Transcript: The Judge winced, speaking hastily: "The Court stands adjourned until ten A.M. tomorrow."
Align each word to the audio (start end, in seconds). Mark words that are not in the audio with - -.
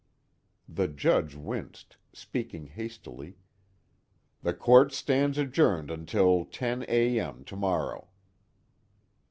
The 0.67 0.87
Judge 0.87 1.35
winced, 1.35 1.97
speaking 2.11 2.65
hastily: 2.65 3.37
"The 4.41 4.51
Court 4.55 4.91
stands 4.93 5.37
adjourned 5.37 5.91
until 5.91 6.43
ten 6.45 6.83
A.M. 6.89 7.43
tomorrow." 7.43 8.07